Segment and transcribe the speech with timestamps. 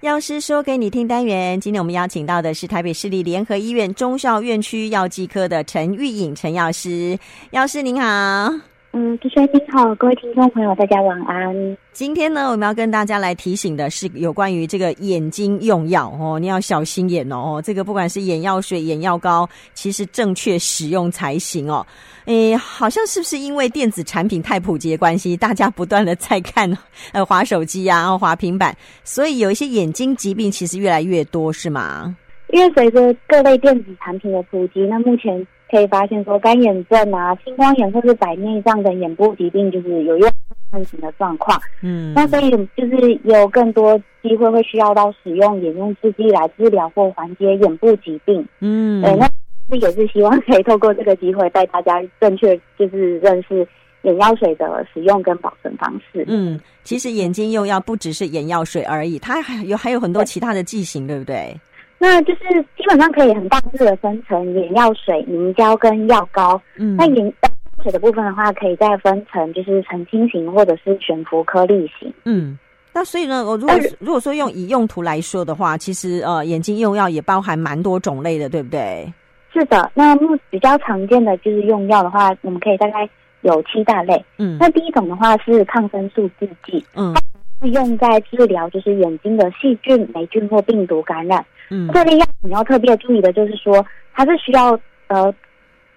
[0.00, 7.18] 药师说给你听单元，今天我们邀请到的是台北市立联合医院中校院区药剂科的陈玉颖陈药师，
[7.50, 8.77] 药师您好。
[8.92, 11.76] 嗯，主持人您好，各位听众朋友，大家晚安。
[11.92, 17.60] 今天呢，我们要跟大家来提醒的是有关于这个眼睛用药哦，你要小心眼哦。
[17.62, 21.86] 这个不管是眼药水、眼药膏，其实正确使用才行哦。
[22.24, 26.76] 诶，好像是不是因为电子产品太普及的关系，大家不断的在看
[27.12, 28.74] 呃滑手机啊，然后滑平板，
[29.04, 32.16] 所以有一些眼睛疾病其实越来越多，是吗？
[32.48, 35.46] 因为随着各类电子产品的普及，那目前。
[35.70, 40.26] 可以发现说，干眼症啊、青光眼或是白内障等眼部疾病，就是有越
[40.70, 41.60] 盛行的状况。
[41.82, 48.46] 嗯，那所以就是有更多机会会需要到使用眼用制剂来治疗或缓解眼部疾病。
[48.60, 49.28] 嗯，对，那
[49.70, 53.66] 这也是希望可以透过这个机会带大家正确就是认识
[54.02, 56.24] 眼药水的使用跟保存方式。
[56.28, 61.60] 嗯，其实眼睛用药不只是眼药水而已，它还有还有很多其他的剂型，对，对不对？
[61.98, 66.60] 那就是基本上可以很大致的分成眼药水、凝胶跟药膏。
[66.76, 67.50] 嗯，那眼药
[67.82, 72.12] 水的部分的话，可以再分成就是澄清型或者是悬浮颗粒型。
[72.24, 72.56] 嗯，
[72.92, 79.12] 那所以呢，我如果如果说用以用途来说的话，其实呃，眼睛用药也包含蛮多种类的，对不对？
[79.52, 83.08] 是的，那目比较常见的就是用药的话，我们可以大概
[83.40, 84.24] 有七大类。
[84.38, 86.84] 嗯，那第一种的话是抗生素制剂。
[86.94, 87.12] 嗯。
[87.60, 91.44] 是用在治疗，就是眼睛的细菌、霉菌或病毒感染。
[91.70, 95.32] 嗯，这类药你要特别注意的就是说，它是需要呃，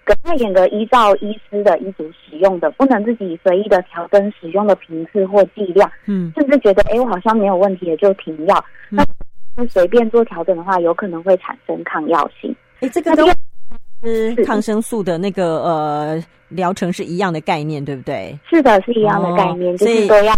[0.04, 5.92] 格外严格依照医师的医嘱使用的，不能自己随意的调整使用的频次或剂量。
[6.06, 8.66] 嗯，甚至觉得哎，我好像没有问题，也就停药。
[8.92, 8.98] 嗯、
[9.56, 12.56] 那随便做调整的话，有可能会产生抗药性。
[12.80, 13.26] 哎，这个跟
[14.04, 18.38] 是抗生素的那个呃疗程是一样的概念，对不对？
[18.50, 20.34] 是的，是一样的概念，哦、就是都要。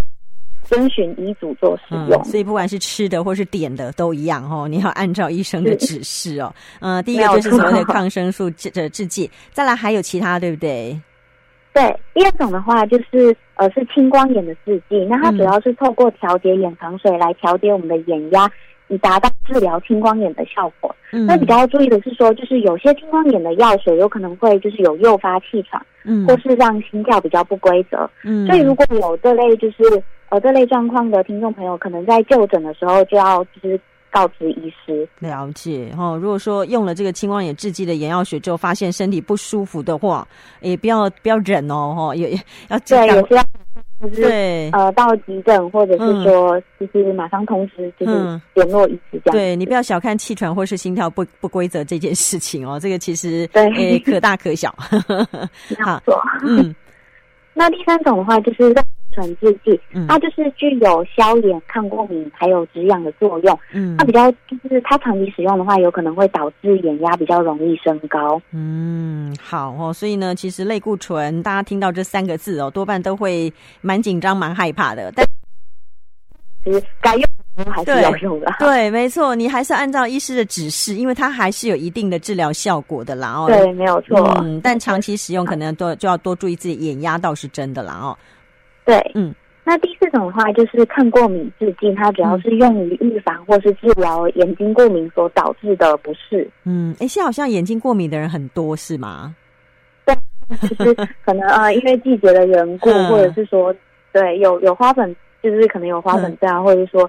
[0.64, 4.66] 遵循医嘱做使用，嗯，所以不管是吃的或是点的都一样哦。
[4.68, 6.52] 你要按照医生的指示哦。
[6.80, 11.00] 嗯，第一个就是所谓的 抗生素制的制剂，再来还有其他，对不对？
[11.72, 11.82] 对，
[12.14, 18.50] 第二种的话就是呃是青光眼的制剂，那它主要是透过调节眼糖水来调节我们的眼压。
[18.94, 20.94] 以达到治疗青光眼的效果。
[21.12, 28.08] 嗯，那比较要注意的是说，就是有些青光眼的药水有可能会就是有诱发气喘，嗯，或是让心跳比较不规则。
[28.22, 35.08] 嗯，所以如果有这类就是呃这类状况的听众朋友，可能在就诊的时候就要就是告知医师。
[35.18, 36.18] 了解哦。
[36.20, 40.26] 如果说用了这个青光眼制剂的眼药水之后，发现身体不舒服的话，
[40.60, 42.30] 也不要不要忍哦，哈，也
[42.68, 43.42] 要对，也是要。
[44.00, 49.32] 就是对呃，到急诊或者是说，就是马上通知，就是联络医师这样。
[49.32, 54.74] 对，你不要小看气喘或是心跳不不规则这件事情哦，这个其实对、欸、可大可小。
[55.80, 56.02] 好，
[56.46, 56.74] 嗯。
[57.56, 58.74] 那第三种的话就是。
[59.12, 63.56] 纯制剂，它就是具有消炎、抗过敏还有止痒的作用。
[63.72, 68.42] 嗯，它比较就是它长期使用的话，有可能会导致眼压比较容易升高。
[68.50, 75.12] 嗯，好哦，所以呢，其实类固醇，大家听到这三个字哦，多半都会蛮紧张、蛮害怕的。
[75.14, 75.26] 但
[76.64, 77.24] 其实该用
[77.70, 78.46] 还是要用的。
[78.58, 83.34] 对，对，没错，你还是按照医师的指示，因为它还是有一定的治疗效果的啦。
[83.34, 84.18] 哦，对，没有错。
[84.40, 87.92] 嗯，但长期使用可能多就要多注意自己眼压，倒是真的啦。
[87.92, 88.16] 哦。
[88.86, 89.34] 对，嗯，
[89.64, 96.48] 那第四种的话就是抗过敏制剂，它主要是用于预防或是治疗眼睛过敏所导致的不适。
[96.64, 99.34] 嗯，哎，现在好像眼睛过敏的人很多，是吗？
[100.04, 100.14] 对，
[100.68, 100.94] 就是
[101.24, 103.74] 可能呃，因为季节的缘故， 或者是说，
[104.12, 105.14] 对，有有花粉。
[105.44, 107.02] 就是可能有花粉症，或者说，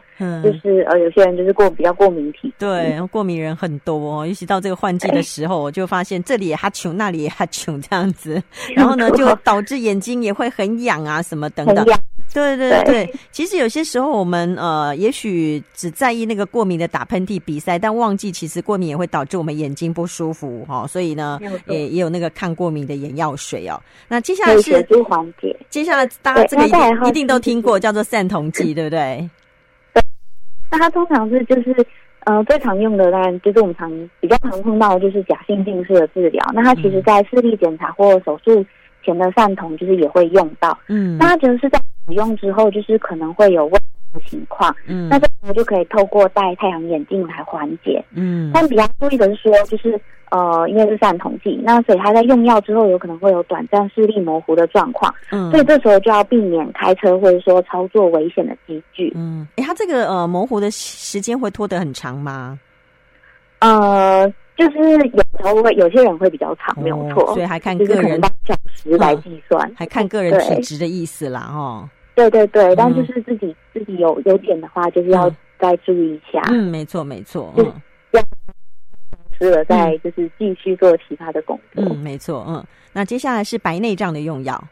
[0.43, 8.43] 就是呃，有些人就是过比较过敏体，对，过敏人很多哦，尤其到这个换季的时候，我就发现这里也哈穷，那里也哈穷这样子，
[8.75, 11.85] 然后呢，就导致眼睛也会很痒啊，什么等等。
[12.33, 20.87] 对对对，对，其实有些时候我们呃，也许只在意那个过敏的打喷嚏比赛，但忘记其实过敏也会导致我们眼睛不舒服哈、哦。
[20.87, 23.81] 所以呢，也也有那个抗过敏的眼药水哦。
[24.09, 29.29] 那接下来是缓解，接下来大家这个一定，一定都听过，叫做散瞳剂， 对不对？
[29.93, 30.03] 对。
[30.69, 31.73] 那它通常是就是
[32.25, 33.89] 呃最常用的，当然就是我们常
[34.19, 36.45] 比较常碰到的就是假性近视的治疗。
[36.53, 38.65] 那它其实在视力检查或手术
[39.05, 40.77] 前的散瞳，就是也会用到。
[40.87, 41.17] 嗯。
[41.17, 41.79] 那它觉得是在。
[42.07, 43.79] 使用之后，就是可能会有问题
[44.13, 48.51] 的情况，嗯，那这时候就可以透过戴太阳眼镜来缓解，嗯。
[48.53, 49.99] 但比较注意的是说，就是
[50.29, 59.47] 呃，因为是散瞳剂，那所以他在用药之后，有可能会有短暂视力模糊的状况，嗯，所以这时候就要避免开车或者说操作危险的机具，嗯。
[59.55, 62.59] 哎，他这个呃模糊的时间会拖得很长吗？
[63.61, 64.31] 呃。
[64.55, 71.89] 就是有时候会有些人会比较长，没有错，所以还看个人小时来计算，还看个人体质的意思啦，哦。
[72.15, 76.41] 对对对，但就是自己自己有有点的话，就是要再再注意一下。
[76.49, 77.65] 嗯，没错没错，嗯，
[78.11, 78.21] 要
[79.37, 81.83] 是了再就是继续做其他的工作。
[81.83, 82.63] 嗯，没错，嗯。
[82.93, 84.63] 那接下来是白内障的用药，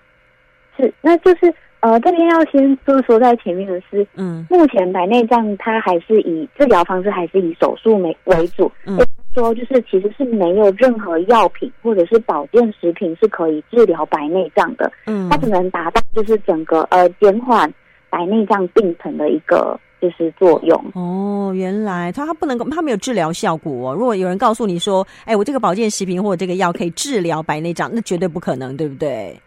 [0.77, 8.97] 是，那就是呃，这边要先就是说在前面的是，嗯，目前白内障它还是以治疗方式还是以手术为为主，嗯。
[9.33, 14.91] 说就是，其实是没有任何药品或者是保健食品是可以治疗白内障的。
[15.06, 17.71] 嗯，它只能达到就是整个呃减缓
[18.09, 20.83] 白内障病程的一个就是作用。
[20.94, 23.95] 哦，原来它它不能够，它没有治疗效果哦。
[23.95, 29.39] 如果有人告诉你说，哎，我这个保健食品或者这个药可以治疗白内障，那绝对不可能，对不对？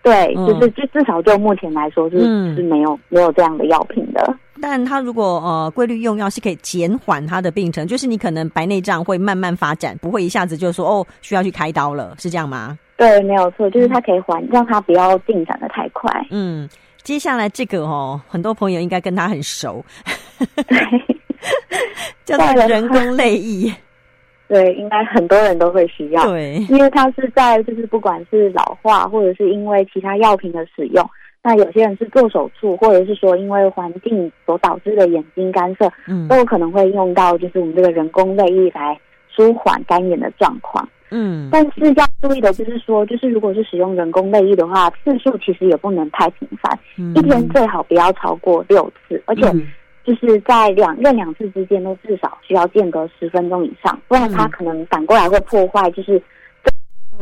[0.00, 4.34] 对，就是就至少就目前来说是、嗯、是没有没有这样的药品的。
[4.60, 12.78] 但它如果呃规律用药是可以减缓它的病程，就是你可能白内障会慢慢发展，不会一下子就说哦需要去开刀了，是这样吗？
[12.96, 16.10] 对，没有错，就是它可以缓，让它不要进展的太快。
[16.30, 16.68] 嗯，
[17.02, 19.84] 接下来这个哦，很多朋友应该跟他很熟，
[20.66, 20.78] 对，
[22.24, 23.72] 叫做人工泪液。
[24.48, 26.26] 对，应该很多人都会需要。
[26.26, 31.06] 对，因为它是在就是不管是老化，或者是因为其他药品的使用，
[31.48, 39.00] 那有些人是做手术，或者是说因为环境所导致的眼睛干涩，嗯，都有可能会用到就是我们这个人工泪液来
[39.34, 40.86] 舒缓干眼的状况。
[41.10, 49.48] 嗯，但是要注意的就是说，就是如果是使用人工泪液的话，次数其实也不能太频繁，嗯，一天最好不要超过六次，而且。
[49.48, 49.66] 嗯
[50.04, 56.18] 就是在两任两次之间都至少需要间隔十分钟以上，不然它可能反过来会破坏，就是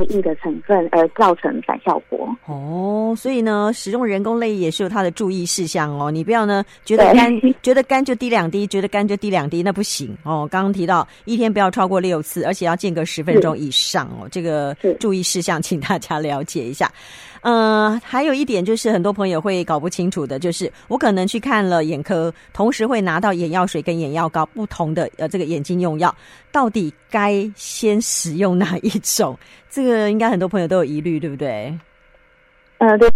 [0.04, 2.28] 液的成分而造成反效果。
[2.46, 6.10] 哦，所以呢，使用人工泪液也是有它的注意事项哦。
[6.10, 7.32] 你不要呢觉得干
[7.62, 10.48] 觉得干就滴两滴，觉得干就滴两滴，那不行哦。
[10.50, 14.28] 刚刚提到一天不要超过六次，而且要间隔十分钟以上哦。
[14.31, 16.90] 这个注意事项，请大家了解一下。
[17.48, 26.12] 嗯、呃，还有一点就是很多朋友会搞不清楚的，就是我可能去看了眼科，同时会拿到眼药水跟眼药膏不同的呃这个眼睛用药，
[26.50, 29.38] 到底该先使用哪一种？
[29.70, 31.72] 这个应该很多朋友都有疑虑，对不对？
[32.78, 33.08] 呃，对，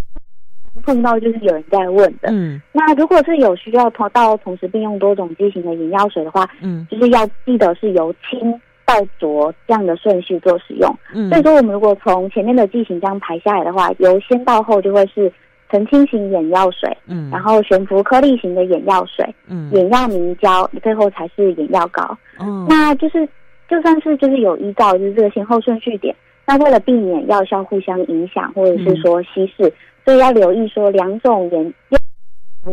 [0.85, 2.29] 碰到就是有人在问的。
[2.31, 8.61] 嗯，那如果是有需要同到同时并用多种剂型的眼药水的话，嗯，就是要记得是由轻。
[8.91, 15.33] 到浊这样的顺序做使用，嗯，所以说我们如果从前面的剂型这样排下来的话，由先到后就会是
[15.71, 23.25] 澄清型眼药水，嗯，然后悬浮颗粒型的眼药水，嗯，眼药凝胶，最后才是眼药膏，嗯，那就是
[23.69, 26.13] 就算是就是有依照就是这个先后顺序点，
[26.47, 29.73] 那为了避免药效互相影响或者是说稀释，嗯，
[30.05, 31.73] 所以要留意说两种眼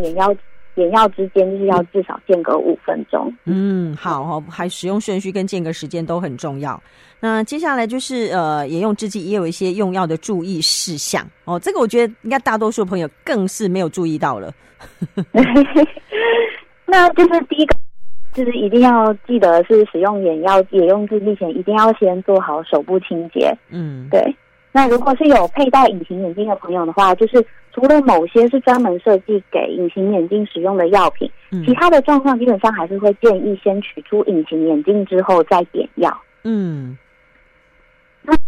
[0.02, 0.36] 眼药。
[0.78, 3.34] 眼药之间就是要至少间隔五分钟。
[3.46, 6.82] 嗯，好哦，还使用顺序跟间隔时间都很重要。
[7.20, 11.60] 那接下来就是呃，眼用制剂也有一些用药的注意事项哦。
[11.60, 14.54] 这个我觉得应该大多数朋友更是没有注意到了。
[16.86, 17.76] 那就是第一个，
[18.34, 23.52] 就是一定要记得是使用眼药眼用制剂前，一定要先做好手部清洁。
[23.70, 24.22] 嗯，对。
[24.72, 27.44] 那如果是有佩戴隐形眼镜的朋友的话，就是
[27.78, 36.10] 除了某些是专门设计给隐形眼镜使用的药品，嗯，其他的状况基本上还是会建议先取出隐形眼镜之后再点药。
[36.44, 36.98] 嗯，
[38.24, 38.40] 那使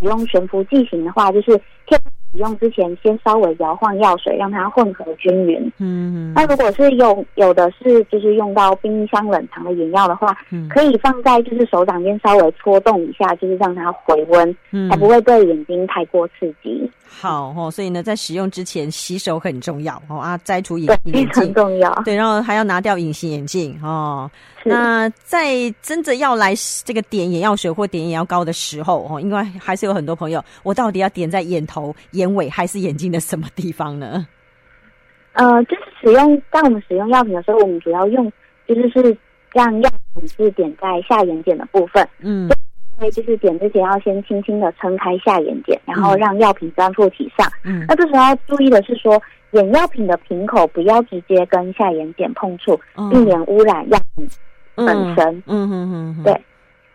[0.00, 1.60] 用悬浮剂型的话，就是。
[1.96, 5.72] 使用之前，先稍微摇晃药水，让它混合均匀。
[5.78, 16.88] 嗯，那如果是用有的是就是用到冰箱冷藏的眼药的话，嗯，可以放在就是手掌间稍微搓动一下，就是让它回温，嗯，才不会对眼睛太过刺激。
[17.12, 24.30] 好哦，所以呢，在使用之前洗手很重要哦啊，摘除隐形眼镜很重要，对，然后还要拿掉隐形眼镜哦。
[24.62, 26.54] 那在真的要来
[26.84, 31.79] 这个点眼药水或点眼药膏的时候哦，因为还是有很多朋友，我到底要点在眼头、
[32.12, 34.26] 眼尾还是眼睛的什么地方呢？
[35.32, 38.32] 呃，就是使用，当我们使用药品的时候，我们主要用
[38.66, 39.16] 就是是
[39.52, 42.48] 让药品是点在下眼睑的部分，嗯。
[43.14, 47.50] 就是点之前要先轻轻的撑开下眼睑，然后让药品粘附体上。
[47.64, 49.18] 嗯，那这时候要注意的是说，
[49.52, 52.78] 眼药品的瓶口不要直接跟下眼睑碰触，
[53.10, 54.28] 避免污染药品
[54.74, 55.42] 本身。
[55.46, 56.38] 嗯嗯嗯，对。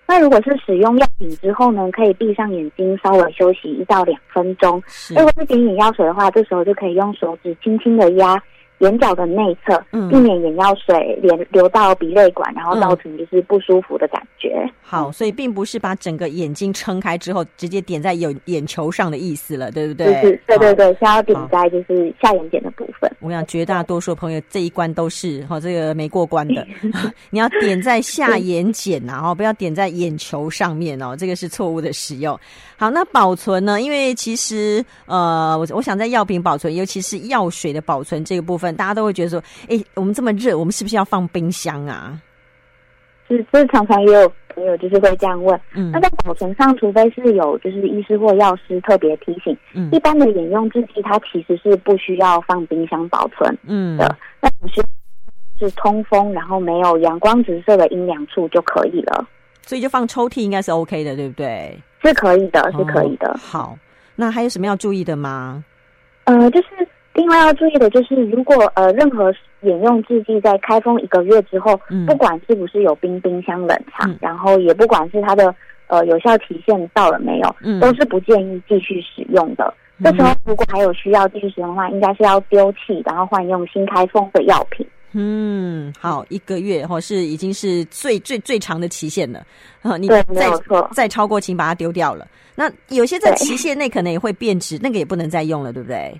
[0.08, 4.82] 那如果是使用药品之后呢，可以闭上眼睛，稍微休息一到两分钟。
[5.10, 8.42] 如果是点眼药水的话，这时候就可以用手指轻轻的压。
[8.80, 14.54] 眼角的内侧，避免眼药水连流到鼻泪管，然后造成就是不舒服的感觉。
[14.66, 20.08] 嗯、好，所以并不是把整个眼睛撑开之后直接点在眼眼球上的意思了，对不对？
[20.08, 23.10] 就是，对对对，是要点在就是下眼睑的部分。
[23.22, 26.68] 我想绝大多数朋友这一关都是哈，这个没过关的。
[27.32, 32.38] 你要点在下眼睑然后不要点在眼球上面哦，这个是错误的使用。
[32.78, 33.80] 好，那保存呢？
[33.80, 38.65] 因为其实呃，我我想在药品保存，尤其是药水的保存这个部分。
[38.66, 42.20] 分，大家都会觉得说，哎，我们这么热，我们是不是要放冰箱啊？
[43.28, 45.60] 是，就是常常也有朋友就是会这样问。
[45.74, 54.16] 嗯，那在保存上，除非是有就是医师或药师特别提醒，嗯，一般的饮用制剂它其实是不需要放冰箱保存，嗯的。
[54.42, 54.86] 那只是
[55.58, 59.28] 是通风，然后没有阳光直射的阴凉处就可以了。
[59.64, 61.76] 所以就放抽屉应该是 OK 的，对不对？
[62.04, 63.30] 是可以的，是可以的。
[63.30, 63.78] 哦，好，
[64.16, 65.66] 那还有什么要注意的吗？
[66.26, 66.68] 呃，就是。
[67.16, 75.56] 另外要注意的就是，如果呃任何饮用制剂在开封一个月之后，嗯、不管是不是有冰冰箱冷藏，嗯、然后也不管是它的
[75.88, 79.74] 呃有效期限到了没有，嗯、都是不建议继续使用的。
[79.98, 84.86] 嗯、这时候如果还有需要继续使用的话，应该是要丢弃，然后换用新开封的药品。
[85.14, 89.42] 嗯，好，一个月或是已经是最最最长的期限了。
[89.82, 90.22] 啊， 你再
[90.68, 92.28] 错，再超过，请把它丢掉了。
[92.54, 96.14] 那有些在期限内可能也会变质，那个也不能再用了，对不对？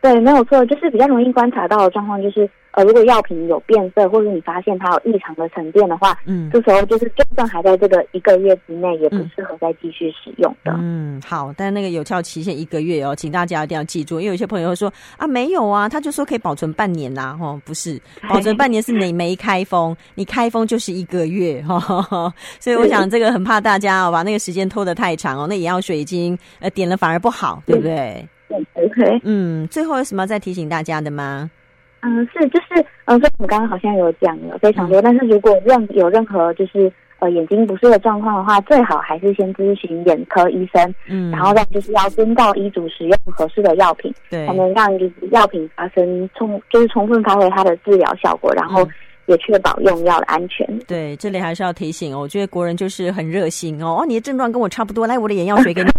[0.00, 10.72] 对，没有错，就是比较容易观察到的状况，就是呃，如果药品有变色，或者你发现它有异常的沉淀的话，嗯，这时候就是就算还在这个一个月之内，也不适合再继续使用的。
[10.78, 21.76] 嗯，好，但那个有效期限一个月哦，请大家一定要记住，因为有些朋友会说啊，没有啊，他就说可以保存半年呐、啊，哦，不是，保存半年是你没开封，你开封就是一个月哈、
[22.10, 28.24] 哦， 所以我想这个很怕大家哦，把那个时间拖得太长哦，那眼药水已经呃点了反而不好，对不对？
[28.48, 29.20] 对，OK。
[29.24, 31.50] 嗯，最后有什么再提醒大家的吗？
[32.00, 48.86] 嗯，是，就是，嗯，所以我们刚刚好像有讲了非常多，嗯、但是如果任有任何就是呃眼睛不适的状况的话，最好还是先咨询眼科医生，嗯，然后再就是要遵照医嘱使用合适的药品，对，才能让就是药品发生充就是充分发挥它的治疗效果，然后
[49.24, 50.64] 也确保用药的安全。
[50.68, 55.90] 嗯、对，这里还是要提醒哦，我觉得国人就是很热心哦，哦，你的症状跟我差不多，来我的眼药水给你。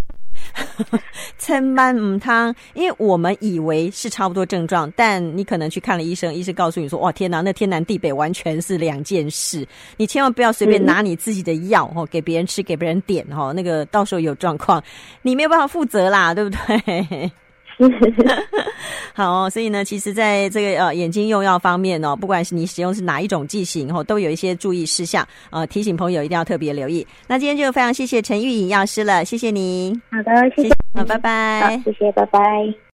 [1.37, 14.83] 千万唔汤，因为我们以为是差不多症状，但你可能去看了医生，医生告诉你说：“哇，天哪，那天南地北完全是两件事。”你千万不要随便拿你自己的药哦，给别人吃，给别人点哦，那个到时候有状况，
[15.21, 17.31] 你没有办法负责啦，对不对？
[19.13, 27.05] 好，所以呢，其实在这个呃眼睛用药方面哦，不管是你使用是哪一种剂型哦，都有一些注意事项，呃，提醒朋友一定要特别留意。
[27.27, 30.00] 那今天就非常谢谢陈玉颖药师了，谢谢你。
[30.12, 31.62] 好的，谢谢，好，拜拜。
[31.62, 32.77] 好，谢谢，拜拜。